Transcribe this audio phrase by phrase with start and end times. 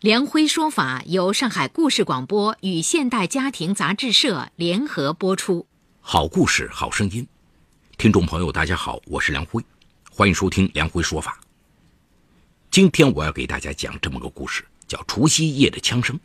[0.00, 5.66] 梁辉说法由上海故事广播与现代家庭杂志社联合播出。
[6.00, 7.26] 好故事，好声音。
[7.96, 9.60] 听众朋友，大家好，我是梁辉，
[10.08, 11.40] 欢迎收听梁辉说法。
[12.70, 16.16] 今天我要给大家讲这么个故事，叫《除夕夜的枪声》。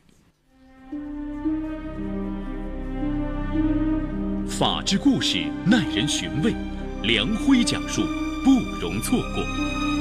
[4.47, 6.53] 法治故事耐人寻味，
[7.01, 8.03] 梁辉讲述
[8.43, 9.92] 不容错过。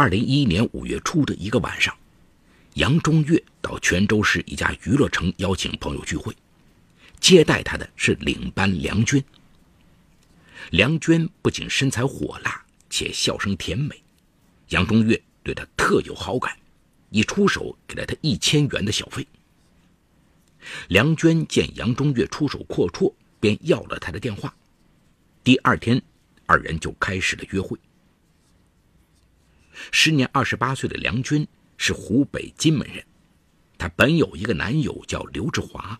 [0.00, 1.94] 二零一一年五月初的一个晚上，
[2.72, 6.34] 杨中岳到泉州市一家娱乐城邀请朋友聚会，
[7.20, 9.22] 接待他的是领班梁娟。
[10.70, 14.02] 梁娟不仅身材火辣，且笑声甜美，
[14.70, 16.56] 杨中岳对她特有好感，
[17.10, 19.26] 一出手给了她一千元的小费。
[20.88, 24.54] 梁娟见杨中岳出手阔绰，便要了他的电话。
[25.44, 26.00] 第二天，
[26.46, 27.78] 二人就开始了约会。
[29.90, 33.04] 时年二十八岁的梁娟是湖北荆门人，
[33.78, 35.98] 她本有一个男友叫刘志华，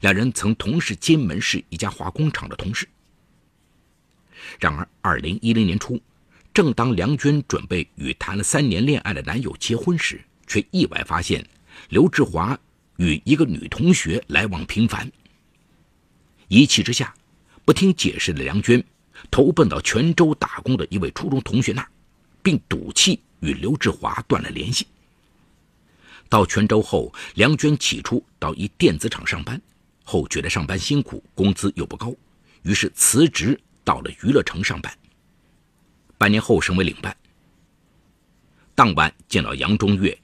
[0.00, 2.88] 两人曾同是荆门市一家化工厂的同事。
[4.58, 6.00] 然而，二零一零年初，
[6.52, 11.46] 正当梁娟准备与谈了三年恋爱的男友结婚时，却意外发现
[11.88, 12.58] 刘志华
[12.96, 15.10] 与一个女同学来往频繁。
[16.48, 17.14] 一气之下，
[17.64, 18.84] 不听解释的梁娟
[19.30, 21.88] 投奔到泉州打工的一位初中同学那儿。
[22.44, 24.86] 并赌气与刘志华断了联系。
[26.28, 29.60] 到泉州后，梁娟起初到一电子厂上班，
[30.04, 32.14] 后觉得上班辛苦，工资又不高，
[32.62, 34.92] 于是辞职到了娱乐城上班。
[36.18, 37.16] 半年后升为领班。
[38.74, 40.16] 当晚见到杨中岳，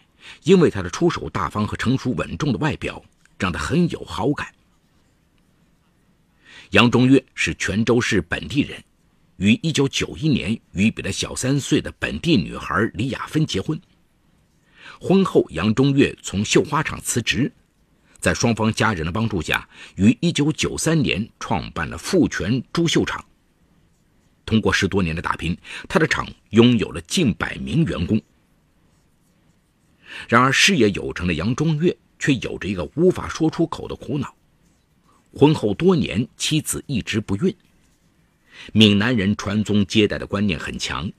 [0.43, 3.03] 因为他的出手大方和成熟稳重的外表，
[3.39, 4.53] 让他很有好感。
[6.71, 8.83] 杨中岳是泉州市本地人。
[9.41, 13.81] 于一九九一年与比他小三岁的本地女孩李雅芬结婚。
[15.01, 17.51] 婚后，杨中岳从绣花厂辞职，
[18.19, 23.25] 在双方家人的帮助下，于一九九三年创办了富泉珠绣厂。
[24.45, 25.57] 通过十多年的打拼，
[25.89, 28.21] 他的厂拥有了近百名员工。
[30.29, 34.35] 然而，事业有成的杨中岳却有着一个无法说出口的苦恼：
[35.33, 37.57] 婚后多年，妻子一直不孕。
[38.73, 41.11] 闽南人传宗接代的观念很强，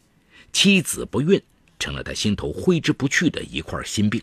[0.51, 1.41] 妻子不孕
[1.79, 4.21] 成了他心头挥之不去的一块心病。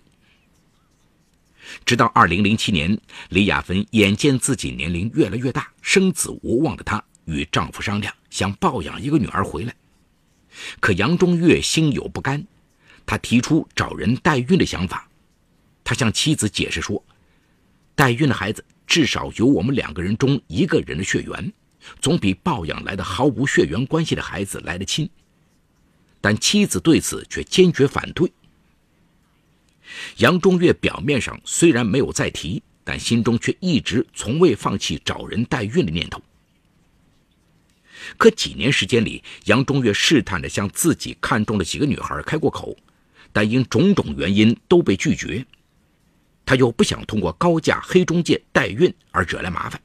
[1.84, 2.98] 直到2007年，
[3.28, 9.74] 李亚芬眼见自己年龄越来越大，生子无望的她与丈夫商量，想抱养一个女儿回来。
[10.80, 12.42] 可杨中岳心有不甘，
[13.04, 15.08] 他提出找人代孕的想法。
[15.84, 17.04] 他向妻子解释说
[17.94, 21.52] ：“代孕的孩子至少有我们两个人中一个人的血缘。”
[22.00, 25.08] 总比抱养来的毫无血缘关系的孩子来得亲，
[26.20, 28.30] 但妻子对此却坚决反对。
[30.18, 36.22] 杨中岳表面上虽然没有再提，但心中却一直从未放弃找人代孕的念头。
[38.16, 42.76] 可几年时间里，杨中岳试探着向自己看中的几个女孩开过口，
[43.32, 45.44] 但因种种原因都被拒绝。
[46.46, 49.80] 他又不想通过高价黑中介代孕而惹来麻烦。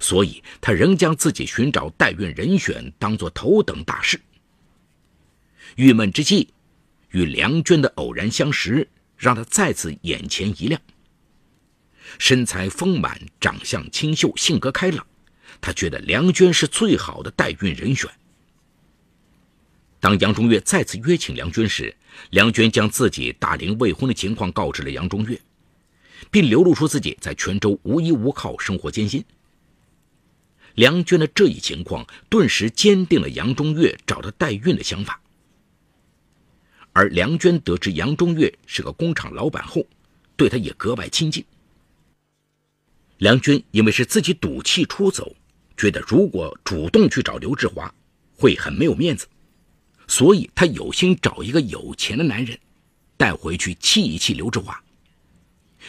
[0.00, 4.20] 所以，他仍将自己寻找代孕人选当作头等大事。
[5.76, 6.48] 郁闷之际，
[7.10, 10.80] 与梁娟的偶然相识，让他再次眼前一亮。
[12.18, 15.06] 身材丰满，长相清秀，性格开朗，
[15.60, 18.10] 他觉得梁娟是最好的代孕人选。
[20.00, 21.94] 当杨中岳再次约请梁娟时，
[22.30, 25.40] 梁娟将自己大龄未婚的情况告知了杨中岳，
[26.30, 29.24] 并流露出自己在泉州无依无靠，生活艰辛。
[30.78, 35.20] 梁娟的这一情况，顿时坚定了杨中岳找她代孕的想法。
[36.92, 39.84] 而梁娟得知杨中岳是个工厂老板后，
[40.36, 41.44] 对他也格外亲近。
[43.16, 45.34] 梁娟因为是自己赌气出走，
[45.76, 47.92] 觉得如果主动去找刘志华，
[48.36, 49.26] 会很没有面子，
[50.06, 52.56] 所以她有心找一个有钱的男人，
[53.16, 54.80] 带回去气一气刘志华。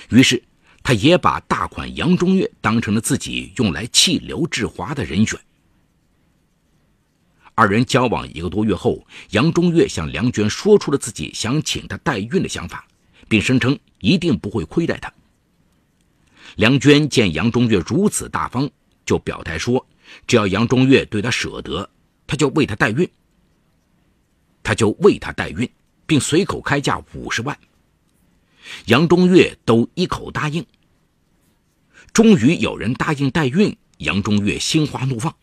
[0.10, 0.42] 于是。
[0.82, 5.40] 他也把大款杨中岳当成了自己用来气刘志华的人选。
[7.54, 12.88] 二人交往一个多月后，杨中岳向梁娟说出了自己想请她代孕的想法，
[13.28, 15.14] 并声称一定不会亏待她。
[16.56, 18.70] 梁娟见杨中岳如此大方，
[19.06, 19.86] 就表态说
[20.26, 21.90] ：“只要杨中岳对她舍得，
[22.26, 23.10] 她就为他代孕。
[24.62, 25.68] 他就为他代孕，
[26.06, 27.58] 并随口开价五十万。
[28.86, 30.66] 杨中岳都一口答应。
[32.14, 35.36] 终于有人答应代孕，杨中岳心花怒放。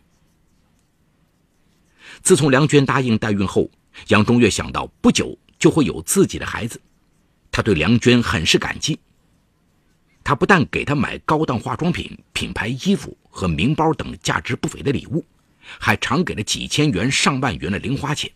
[2.23, 3.70] 自从梁娟答应代孕后，
[4.08, 6.81] 杨中岳想到不久就会有自己的孩子，
[7.50, 8.99] 他对梁娟很是感激。
[10.25, 15.25] 他不但给她买高档化妆品、品牌衣服和名包等价值不菲的礼物，
[15.78, 18.28] 还常给了几千元、上万元的零花钱，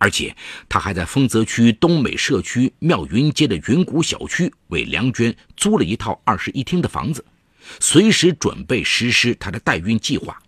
[0.00, 0.34] 而且
[0.66, 7.22] 他还在丰泽区东美社区妙云街的云谷小区为梁娟租了一套二室一厅的房子，
[7.80, 10.42] 随时准备实施他的代孕计划。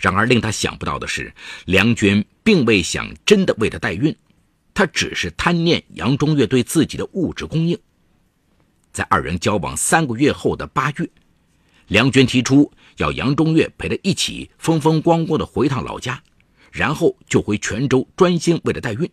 [0.00, 1.32] 然而，令他想不到的是，
[1.66, 4.14] 梁娟并未想真的为他代孕，
[4.74, 7.78] 她只是贪念杨中岳对自己的物质供应。
[8.90, 11.08] 在二人交往三个月后的八月，
[11.86, 16.20] 梁娟提出要杨中岳陪她一起风风光光的回趟老家，
[16.74, 19.08] 然后就回泉州专心为了代孕。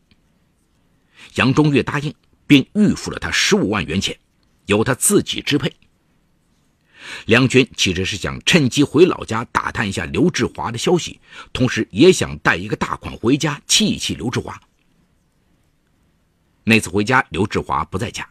[1.36, 2.12] 杨中岳答应，
[2.48, 4.18] 并预付了他十五万元钱，
[4.66, 5.72] 由他自己支配。
[7.28, 11.20] 梁娟其实是想趁机回老家打探一下刘志华的消息，
[11.54, 14.60] 同时也想带一个大款回家气一气刘志华。
[16.64, 18.28] 那次回家，刘志华不在家。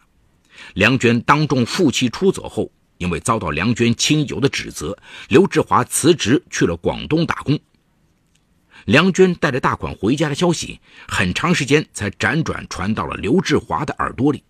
[0.75, 2.69] 梁娟当众负气出走后，
[2.99, 4.99] 因为遭到梁娟亲友的指责，
[5.29, 7.57] 刘志华辞职去了广东打工。
[8.87, 14.43] 梁娟带着大款回家的消息，很长时间才辗转传到了刘志华的耳朵里。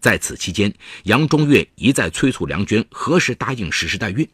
[0.00, 0.72] 在此期间，
[1.04, 4.28] 杨中岳一再催促梁娟何时答应实施代孕，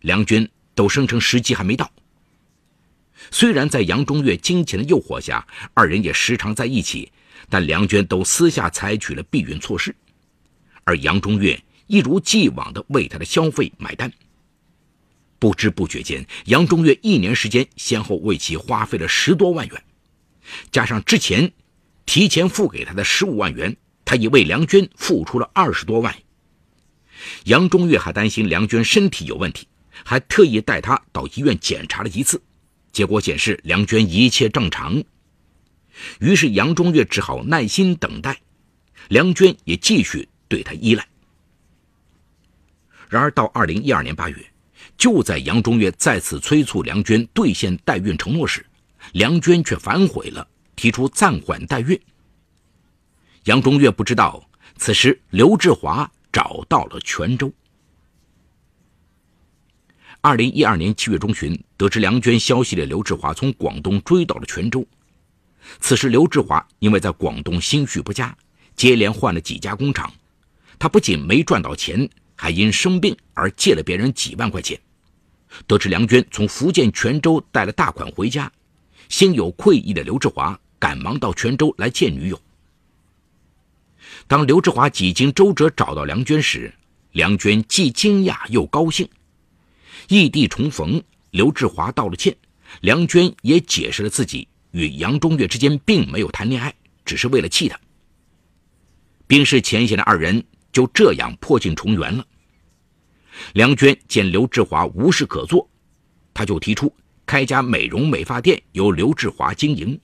[0.00, 1.90] 梁娟都声称时机还没到。
[3.30, 7.10] 虽然在杨中岳金钱的诱惑下，二人也时常在一起。
[7.48, 9.94] 但梁娟都私下采取了避孕措施，
[10.84, 14.10] 而杨中岳一如既往地为她的消费买单。
[15.42, 19.84] 不知不觉间，杨中岳一年时间先后为其花费了十多万元，
[20.70, 21.52] 加上之前
[22.06, 26.14] 提前付给他的十五万元，他已为梁娟付出了二十多万。
[27.46, 29.66] 杨中岳还担心梁娟身体有问题，
[30.04, 32.40] 还特意带她到医院检查了一次，
[32.92, 35.02] 结果显示梁娟一切正常。
[36.20, 38.40] 于是杨中岳只好耐心等待，
[39.08, 41.04] 梁娟也继续对他依赖。
[43.08, 44.51] 然而到二零一二年八月，
[45.02, 48.64] 就在杨中岳再次催促梁娟兑现代孕承诺时，
[49.14, 50.46] 梁娟却反悔了，
[50.76, 52.00] 提出暂缓代孕。
[53.46, 57.52] 杨中岳不知道，此时刘志华找到了泉州。
[60.20, 64.86] 二零一二年七月中旬，得知梁娟消息的刘志华从广东追到了泉州。
[65.80, 68.32] 此时，刘志华因为在广东心绪不佳，
[68.76, 70.12] 接连换了几家工厂，
[70.78, 74.80] 他不仅没赚到钱，还因生病而借了别人几万块钱。
[75.66, 78.50] 得知梁娟从福建泉州带了大款回家，
[79.08, 82.40] 心有愧意的刘志华赶忙到泉州来见女友。
[84.26, 86.72] 当刘志华几经周折找到梁娟时，
[87.12, 89.08] 梁娟既惊讶又高兴。
[90.08, 92.36] 异地重逢，刘志华道了歉，
[92.80, 94.48] 梁娟也解释了自己。
[94.72, 97.78] 与杨中岳之间并没有谈恋爱，只是为了气他。
[99.26, 102.26] 冰释前嫌的二人就这样破镜重圆了。
[103.54, 105.68] 梁娟见刘志华无事可做，
[106.32, 106.94] 他就提出
[107.26, 109.98] 开家美容美发店，由刘志华经营。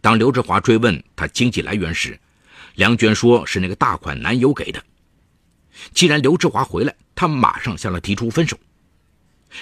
[0.00, 2.18] 当刘志华追问他经济来源时，
[2.74, 4.82] 梁娟说是那个大款男友给的。
[5.94, 8.58] 既然刘志华回来，他马上向他提出分手。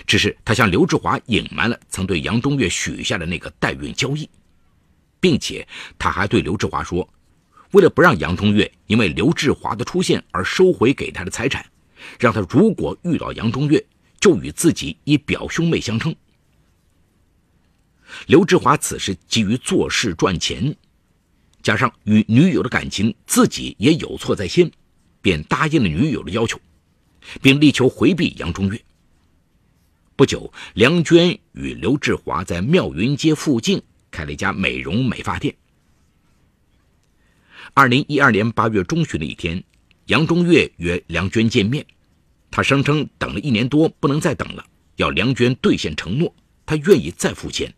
[0.06, 4.28] 只是他向刘志华隐瞒了曾对杨中岳许下的那个代孕交易，
[5.18, 5.66] 并且
[5.98, 7.08] 他还对刘志华说，
[7.72, 11.64] 为了不让杨中岳因为刘志华的出现而收回给他的财产，
[12.18, 13.84] 让他如果遇到杨中岳，
[14.20, 16.14] 就与自己以表兄妹相称。
[18.26, 20.74] 刘志华此时急于做事赚钱，
[21.62, 24.70] 加上与女友的感情自己也有错在先，
[25.22, 26.58] 便答应了女友的要求，
[27.40, 28.80] 并力求回避杨中岳。
[30.16, 33.80] 不久，梁娟与刘志华在妙云街附近
[34.10, 35.54] 开了一家美容美发店。
[37.72, 39.62] 二零一二年八月中旬的一天，
[40.10, 41.86] 杨中岳约梁娟见面，
[42.50, 46.34] 他声称等了一年多不能再等了，要梁娟兑现承诺，
[46.66, 47.72] 他愿意再付钱。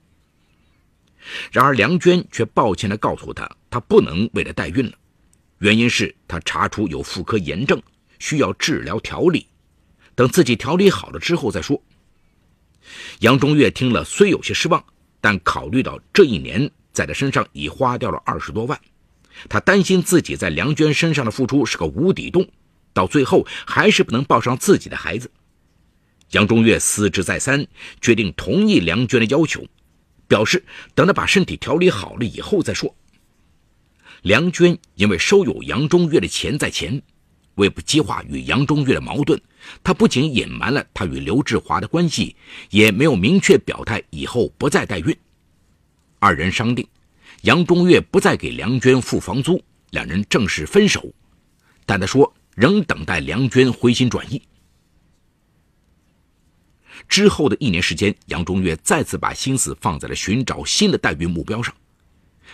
[1.51, 4.93] 然而梁娟却抱歉地告诉他，她不能为了代孕了，
[5.59, 7.81] 原因是她查出有妇科炎症，
[8.19, 9.47] 需要治疗调理，
[10.15, 11.79] 等自己调理好了之后再说。
[13.21, 14.83] 杨中岳听了，虽有些失望，
[15.21, 18.81] 但考虑到这一年在他身上已花掉了二十多万，
[19.49, 22.47] 他担心自己在梁娟身上的付出是个无底洞，
[22.93, 25.31] 到最后还是不能抱上自己的孩子。
[26.31, 27.67] 杨中岳思之再三，
[28.01, 29.67] 决定同意梁娟的要求，
[30.27, 32.95] 表示等他把身体调理好了以后再说。
[34.23, 37.03] 梁娟因为收有杨中岳的钱在前，
[37.57, 39.39] 为不激化与杨中岳的矛盾，
[39.83, 42.35] 她不仅隐瞒了她与刘志华的关系，
[42.71, 45.15] 也没有明确表态以后不再代孕。
[46.19, 46.87] 二人商定，
[47.43, 51.13] 杨中岳不再给梁娟付房租，两人正式分手。
[51.85, 54.41] 但他说仍等待梁娟回心转意。
[57.09, 61.75] 之后的一年时间，杨中岳再次把心思放在了寻找新的代孕目标上。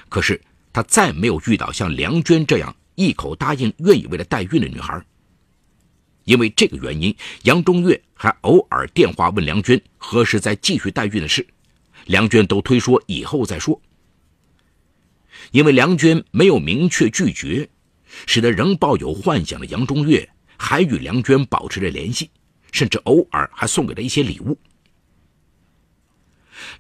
[0.09, 0.41] 可是
[0.73, 5.05] 他再没有遇到像梁娟这样一口答应、愿意为了代孕的女孩。
[6.25, 11.47] 因为这个原因，杨中岳还偶尔电话问梁娟何时再继续代孕的事，
[12.07, 13.79] 梁娟都推说以后再说。
[15.51, 17.69] 因为梁娟没有明确拒绝，
[18.27, 22.31] 使得仍抱有幻想的杨中岳还与梁娟保持着联系。
[22.71, 24.59] 甚至偶尔还送给他一些礼物。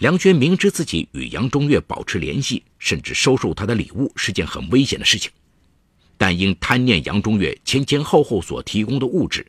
[0.01, 5.33] 梁娟明知自己与杨中岳保持联系，甚至收受他的礼物是件很危险的事情，
[6.19, 9.47] 但因贪念杨中岳前前后后所提供的物质，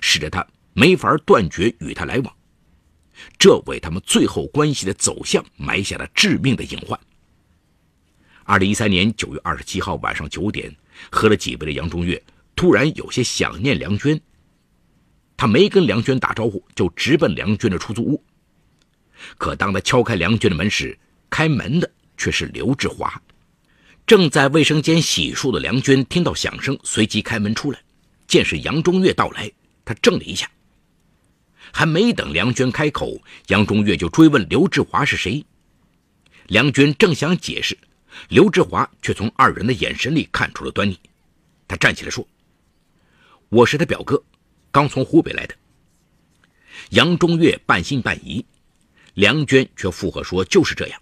[0.00, 2.34] 使得他没法断绝与他来往，
[3.38, 6.98] 这为他们最后关系的走向埋下了致命的隐患。
[8.44, 10.74] 二零一三年九月二十七号晚上九点，
[11.10, 12.22] 喝了几杯的杨中岳
[12.54, 14.20] 突然有些想念梁娟。
[15.36, 18.22] 他没跟梁娟打招呼，就直奔梁娟的出租屋。
[19.38, 20.96] 可当他敲开梁娟的门时，
[21.30, 23.20] 开门的却是刘志华。
[24.06, 27.80] 正在卫生间洗漱的梁娟听到响声，随即开门出来，
[28.26, 29.50] 见是杨中岳到来，
[29.86, 30.48] 她怔了一下。
[31.72, 35.44] 还没等梁娟开口，杨中岳就追问刘志华是谁。
[36.48, 37.76] 梁娟正想解释，
[38.28, 40.98] 刘志华却从二人的眼神里看出了端倪。
[41.66, 42.26] 他站起来说
[43.48, 44.22] ：“我是他表哥。”
[44.70, 45.54] 刚从湖北来的，
[46.90, 48.44] 杨中岳半信半疑，
[49.14, 51.00] 梁娟却附和说就是这样。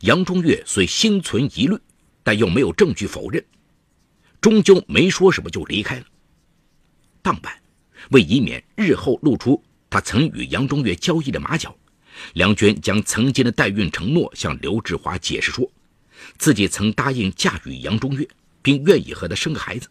[0.00, 1.78] 杨中岳虽心存疑虑，
[2.22, 3.44] 但又没有证据否认，
[4.40, 6.06] 终究没说什么就离开了。
[7.20, 7.62] 当晚，
[8.12, 11.76] 为以免日后露出他曾与杨中岳交易的马脚，
[12.32, 15.70] 梁娟将曾经的代孕承诺向刘志华解释说，
[16.38, 18.28] 自己曾答应嫁与杨中岳，
[18.62, 19.88] 并愿意和他生个孩子。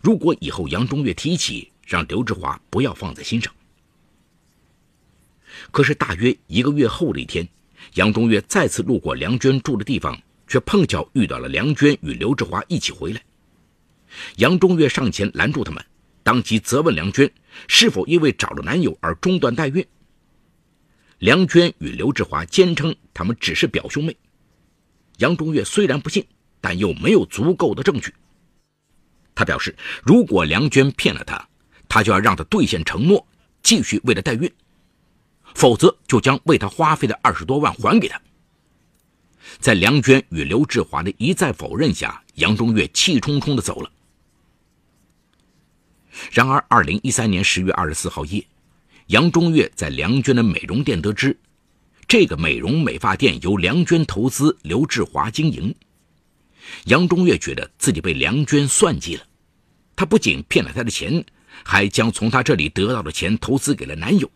[0.00, 3.52] 如果以后杨中岳提起，让刘志华不要放在心上。
[5.70, 7.48] 可是大约一个月后的一天，
[7.94, 13.22] 杨中岳再次路过梁娟住的地方，却碰巧遇到了梁娟与刘志华一起回来。
[14.36, 15.84] 杨中岳上前拦住他们，
[16.22, 17.30] 当即责问梁娟
[17.66, 19.84] 是否因为找了男友而中断代孕。
[21.18, 24.16] 梁娟与刘志华坚称他们只是表兄妹。
[25.18, 26.26] 杨中岳虽然不信，
[26.60, 28.12] 但又没有足够的证据。
[29.34, 31.48] 他表示，如果梁娟骗了他，
[31.88, 33.24] 他就要让他兑现承诺，
[33.62, 34.50] 继续为他代孕，
[35.54, 38.20] 否则就将为他花费的二十多万还给他。
[39.60, 43.90] 在梁娟与刘志华的一再否认下，杨中岳气冲冲地走了。
[46.32, 48.44] 然而，二零一三年十月二十四号夜，
[49.06, 51.38] 杨中岳在梁娟的美容店得知，
[52.08, 55.74] 这个美容美发店由梁娟投资，刘志华经营。
[56.86, 59.22] 杨中岳觉得自己被梁娟算计了，
[59.94, 61.22] 他不仅骗了他的钱。
[61.64, 64.30] 还将从他这里得到的钱投资给了男友，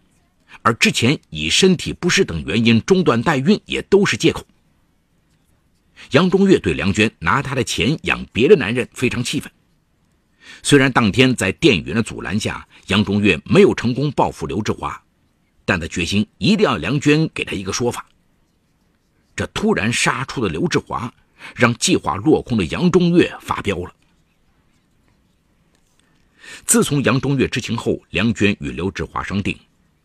[0.62, 4.44] 而之前以身体不适等原因中断代孕也都是借口。
[6.10, 9.50] 杨中岳对梁娟拿他的钱养别的男人非常气愤。
[10.62, 15.01] 虽然当天在店员的阻拦下，杨中岳没有成功报复刘志华，
[15.72, 18.04] 但他决心一定要梁娟给他一个说法。
[19.34, 21.10] 这突然杀出的刘志华，
[21.56, 23.94] 让计划落空的杨中岳发飙了。
[26.66, 29.58] 自从杨中岳知情后，梁娟与刘志华商定，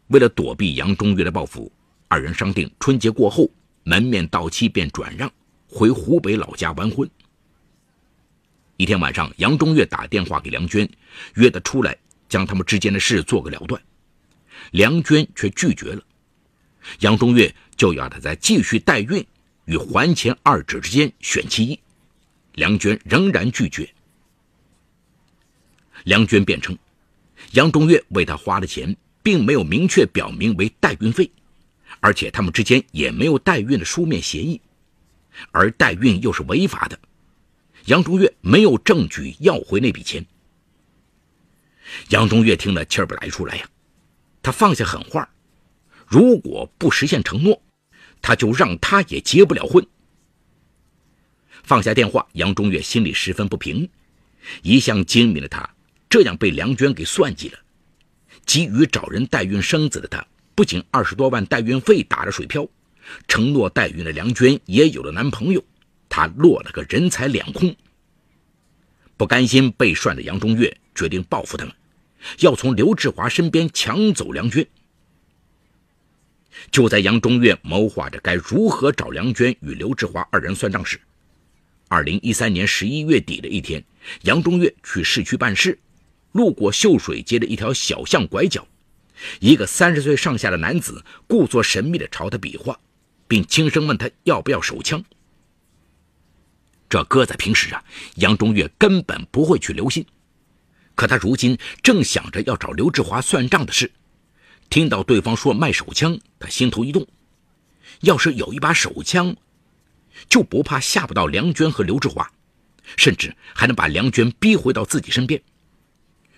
[0.08, 1.70] 为了躲避杨中岳的报复，
[2.08, 3.52] 二人商定春节过后
[3.84, 5.30] 门面到期便转让，
[5.68, 7.10] 回湖北老家完婚。
[8.78, 10.90] 一天晚上，杨中岳打电话给梁娟，
[11.34, 11.98] 约她出来
[12.30, 13.82] 将他们之间的事做个了断，
[14.72, 16.04] 梁娟却拒绝了。
[17.00, 19.26] 杨中岳就要她在继续代孕
[19.66, 21.80] 与还钱二者之间选其一，
[22.54, 23.94] 梁娟仍然拒绝。
[26.04, 26.78] 梁娟辩称，
[27.52, 31.30] 杨中岳为她花的钱并没有明确表明为代孕费，
[32.00, 34.62] 而且他们之间也没有代孕的书面协议，
[35.52, 36.98] 而代孕又是违法的，
[37.86, 40.26] 杨中岳没有证据要回那笔钱。
[42.10, 43.70] 杨中岳听了气儿不来出来呀，
[44.48, 45.30] 他放下狠话，
[46.08, 47.62] 如果不实现承诺，
[48.22, 49.86] 他就让他也结不了婚。
[51.64, 53.90] 放下电话，杨中岳心里十分不平。
[54.62, 55.70] 一向精明的他，
[56.10, 57.60] 这样被梁娟给算计了。
[58.46, 60.26] 急于找人代孕生子的他，
[60.56, 62.66] 不仅二十多万代孕费打了水漂，
[63.28, 65.62] 承诺代孕的梁娟也有了男朋友，
[66.08, 67.76] 他落了个人财两空。
[69.18, 71.76] 不甘心被涮的杨中岳决定报复他们，
[72.40, 74.66] 要从刘志华身边抢走梁娟。
[76.72, 81.00] 就在杨中岳谋划着该如何找梁娟与刘志华二人算账时，
[81.88, 83.84] 二零一三年十一月底的一天，
[84.24, 85.78] 杨中岳去市区办事，
[86.32, 88.68] 路过秀水街的一条小巷拐角，
[89.40, 92.80] 一个三十岁上下的男子故作神秘地朝他比划，
[93.28, 95.04] 并轻声问他要不要手枪。
[96.90, 97.84] 这搁在平时啊，
[98.16, 100.06] 杨中岳根本不会去留心。
[100.98, 103.92] 可他如今正想着要找刘志华算账的事，
[104.68, 107.08] 听到对方说卖手枪，他心头一动。
[108.02, 109.36] 要是有一把手枪，
[110.28, 112.28] 就不怕吓不到梁娟和刘志华，
[112.96, 115.40] 甚至还能把梁娟逼回到自己身边。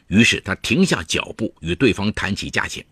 [0.07, 2.85] 于是他停下脚步，与对方谈起价钱。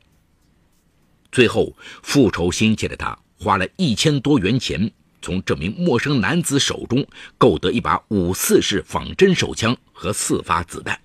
[1.34, 4.90] 最后，复仇心切的他花了一千多元钱。
[5.22, 7.06] 从这名陌生男子手中
[7.38, 10.98] 购得一把五四式仿真手枪和四发子弹。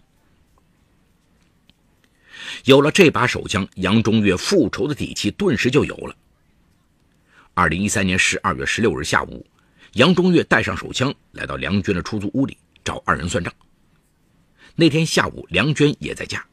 [2.65, 6.17] 有了这把手枪，杨中岳复仇的底气顿时就有了。
[7.55, 9.45] 二零一三年十二月十六日下午，
[9.95, 13.53] 杨中岳带上手枪来到梁娟的出租屋里找二人算账。
[14.75, 16.45] 那天下午，梁娟也在家。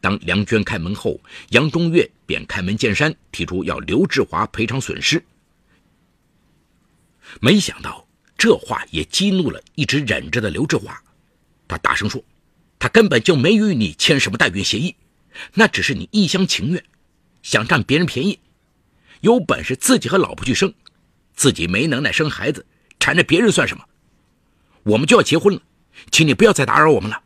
[0.00, 5.24] 当梁娟开门后，杨中岳便开门见山提出要刘志华赔偿损失。
[7.40, 11.02] 没想到这话也激怒了一直忍着的刘志华，
[11.66, 12.22] 他大声说
[12.78, 14.94] ：“他根本就没与你签什么代孕协议，
[15.54, 16.84] 那只是你一厢情愿，
[17.42, 18.38] 想占别人便宜。
[19.20, 20.72] 有本事自己和老婆去生，
[21.34, 22.64] 自己没能耐生孩子，
[23.00, 23.84] 缠着别人算什么？
[24.82, 25.62] 我们就要结婚了，
[26.10, 27.22] 请你不要再打扰我们了。”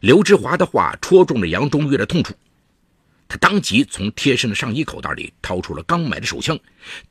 [0.00, 2.34] 刘志华的话戳中了杨中岳的痛处。
[3.26, 6.58] 他当即从贴身的上衣口袋里掏出了刚买的手枪，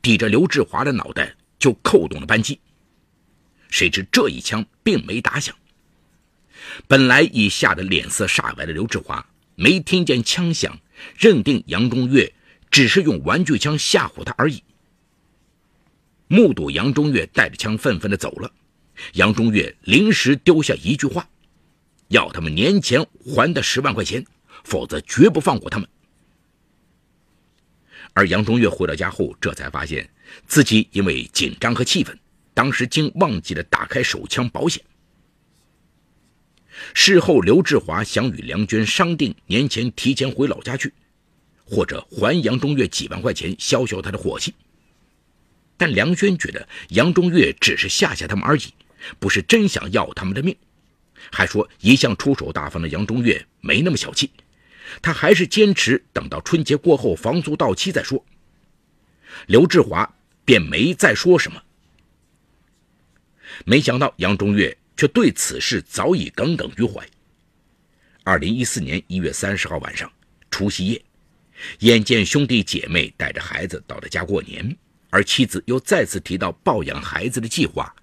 [0.00, 2.60] 抵着刘志华的脑袋就扣动了扳机。
[3.68, 5.54] 谁知这一枪并没打响。
[6.86, 9.24] 本来已吓得脸色煞白的刘志华
[9.54, 10.78] 没听见枪响，
[11.16, 12.32] 认定杨中岳
[12.70, 14.62] 只是用玩具枪吓唬他而已。
[16.26, 18.50] 目睹杨中岳带着枪愤愤地走了，
[19.12, 21.28] 杨中岳临时丢下一句话：
[22.08, 24.24] 要他们年前还的十万块钱，
[24.64, 25.88] 否则绝不放过他们。
[28.14, 30.08] 而杨中岳回到家后，这才发现
[30.46, 32.18] 自己因为紧张和气愤，
[32.54, 34.82] 当时竟忘记了打开手枪保险。
[36.92, 40.92] 事后，刘志华想与梁娟商定年前提前回老家去，
[41.64, 44.54] 或者还杨中岳几万块钱消消他的火气。
[45.76, 48.62] 但梁娟觉得杨中岳只是吓吓他们而已，
[49.18, 50.56] 不是真想要他们的命，
[51.30, 54.30] 还说一向出手大方的杨中岳没那么小气。
[55.00, 58.24] 他还是坚持等到春节过后房租到期再说。
[59.46, 61.62] 刘志华便没再说什么。
[63.64, 67.06] 没想到杨中岳却对此事早已耿耿于怀。
[68.22, 70.10] 二零一四年一月三十号晚上，
[70.50, 71.04] 除夕夜，
[71.80, 74.76] 眼见兄弟姐妹带着孩子到了家过年，
[75.10, 77.94] 而妻子又再次提到抱养孩子的计划，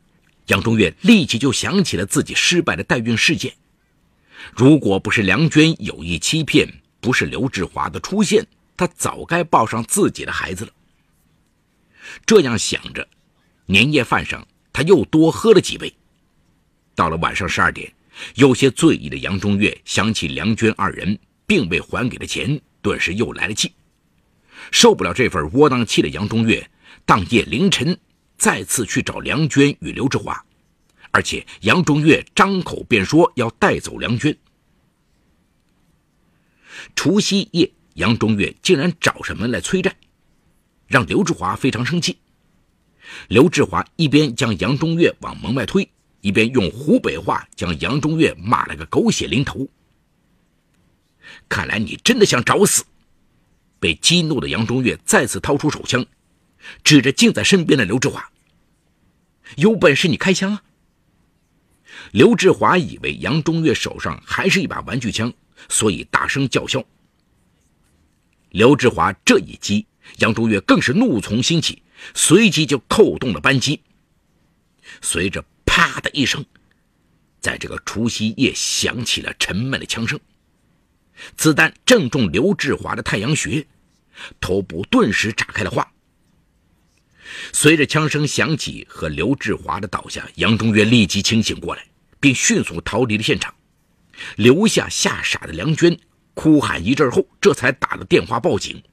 [0.47, 3.53] 杨中岳立即就想起了自己失败的代孕事件。
[4.55, 6.67] 如果不是梁娟有意欺骗，
[6.99, 8.45] 不是刘志华的出现，
[8.77, 10.71] 他早该抱上自己的孩子了。
[12.25, 13.07] 这样想着，
[13.65, 15.93] 年夜饭上他又多喝了几杯。
[16.95, 17.91] 到了晚上十二点，
[18.35, 23.71] 有些醉意的杨中岳想起梁娟二人并未还给的钱，顿时又来了气。
[24.71, 26.69] 受不了这份窝囊气的杨中岳，
[27.05, 27.97] 当夜凌晨
[28.37, 30.45] 再次去找梁娟与刘志华。
[31.13, 34.37] 而且杨中岳张口便说要带走梁娟。
[36.95, 39.93] 除夕夜，杨中岳竟然找上门来催债，
[40.87, 42.17] 让刘志华非常生气。
[43.27, 45.89] 刘志华一边将杨中岳往门外推，
[46.21, 49.67] 一边用湖北话将杨中岳骂了个狗血淋头。
[51.49, 52.83] 看来你真的想找死！
[53.79, 56.05] 被激怒的杨中岳再次掏出手枪，
[56.83, 58.31] 指着近在身边的刘志华
[59.57, 60.63] ：“有本事你开枪啊！”
[62.13, 65.33] 刘志华以为杨中岳手上还是一把玩具枪，
[65.67, 66.83] 所以大声叫嚣。
[68.49, 69.85] 刘志华这一击，
[70.17, 71.81] 杨中岳更是怒从心起，
[72.13, 73.81] 随即就扣动了扳机。
[75.01, 76.45] 随着“啪”的一声，
[77.39, 80.19] 在这个除夕夜响起了沉闷的枪声，
[81.37, 83.65] 子弹正中刘志华的太阳穴，
[84.41, 85.89] 头部顿时炸开了花。
[87.53, 91.85] 随着枪声响起和刘志华的倒下，杨中岳立即清醒过来，
[92.19, 93.55] 并迅速逃离了现场，
[94.35, 95.97] 留下吓傻的梁娟，
[96.33, 98.83] 哭喊一阵后，这才打了电话报警。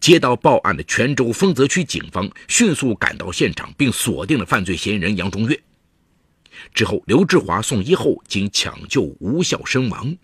[0.00, 5.60] 接到报案的泉州丰泽区警方迅速赶到现场，并锁定了犯罪嫌疑人杨中岳。
[6.74, 10.16] 之后，刘志华送医后经抢救无效身亡。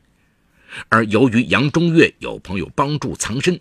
[0.90, 3.58] 而由于杨中岳有朋友帮助藏身，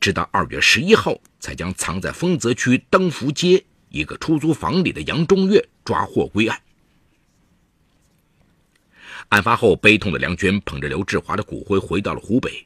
[0.00, 6.60] 直到二月十一号才将藏在丰泽区登福街一个出租房里的杨中岳抓获归案。
[9.30, 12.64] 案发后，悲痛的梁娟捧着刘志华的骨灰回到了湖北。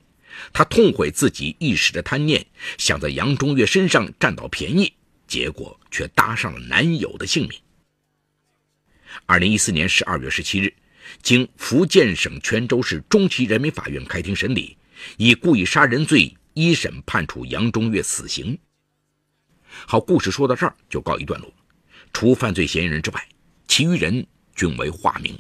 [0.53, 2.45] 她痛悔自己一时的贪念，
[2.79, 4.93] 想在杨中岳身上占到便宜，
[5.27, 7.59] 结果却搭上了男友的性命。
[9.27, 10.73] 二零一四年十二月十七日，
[11.23, 14.77] 经福建省泉州市中级人民法院开庭审理，
[15.17, 18.59] 以故意杀人罪一审判处杨中岳死刑。
[19.87, 21.53] 好，故事说到这儿就告一段落。
[22.13, 23.29] 除犯罪嫌疑人之外，
[23.67, 25.39] 其余人均为化名。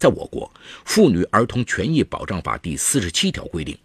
[0.00, 0.50] 在我国，
[0.86, 3.76] 《妇女儿童权益保障法》第四十七条规定，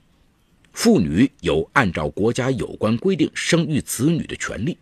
[0.71, 4.77] 妇女有按照国家有关规定生育子女的权利，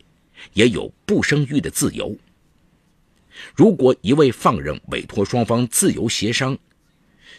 [0.54, 2.16] 也有不生育的自由。
[3.56, 6.56] 如果一味放任委托双方自由协商，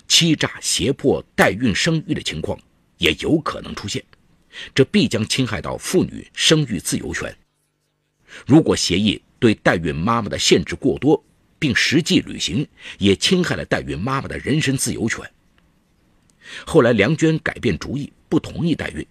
[0.08, 2.58] 欺诈胁迫代孕生育的情况
[2.98, 4.04] 也有可能出现，
[4.74, 7.32] 这必将侵害到妇女生育自由权。
[8.44, 11.22] 如果协议对代孕妈妈的限制过多，
[11.64, 15.24] 并实际履行，也侵害了代孕妈妈的人身自由权。
[16.66, 19.06] 后来，梁娟改变主意，不同意代孕，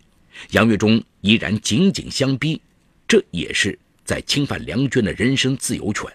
[0.52, 2.62] 杨月忠依然紧紧相逼，
[3.08, 6.06] 这也是在侵犯梁娟的人身自由权。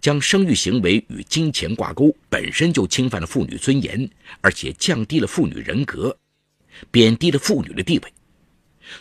[0.00, 6.18] 将生育行为与金钱挂钩，本身就侵犯了妇女尊严，而且降低了妇女人格，
[6.90, 8.12] 贬低了妇女的地位。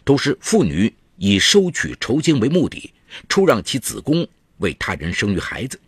[0.04, 2.94] 都是妇女以收取酬金为目的，
[3.28, 4.28] 出让其子宫。
[4.58, 5.80] 为他人生育孩子，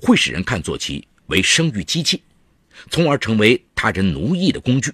[0.00, 2.22] 会使人看作其为生育机器，
[2.90, 4.92] 从而成为他人奴役的工具。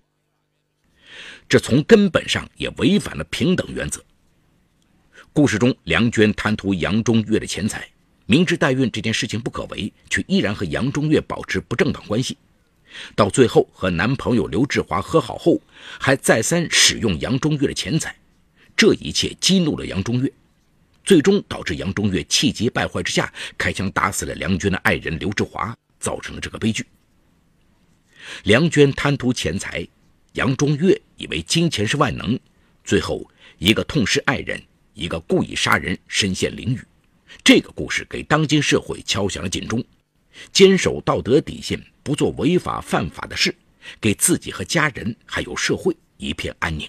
[1.49, 4.03] 这从根本上也违反了平等原则。
[5.33, 7.89] 故事中，梁娟贪图杨中岳的钱财，
[8.27, 12.39] 明知代孕这件事情不可为，却依然和杨中岳保持不正当关系。
[13.17, 15.61] 到最后和男朋友刘志华和好后，
[15.99, 18.17] 还再三使用杨中岳的钱财，
[18.77, 20.33] 这一切激怒了杨中岳。
[21.05, 26.85] 最终导致杨中岳气急败坏之下开枪打死了梁娟的爱人刘志华，造成了这个悲剧。
[28.45, 29.87] 梁娟贪图钱财，
[30.33, 32.39] 杨中岳以为金钱是万能，
[32.83, 34.61] 最后一个痛失爱人，
[34.95, 36.83] 一个故意杀人，身陷囹圄。
[37.43, 39.85] 这个故事给当今社会敲响了警钟：
[40.53, 43.55] 坚守道德底线，不做违法犯法的事，
[44.01, 46.89] 给自己和家人还有社会一片安宁。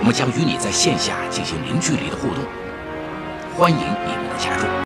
[0.00, 2.44] 我们将与你在线下进行零距离的互动，
[3.56, 4.68] 欢迎你们的加入。